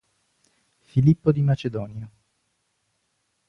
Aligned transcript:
Filippo 0.81 1.31
di 1.31 1.43
Macedonia 1.43 2.09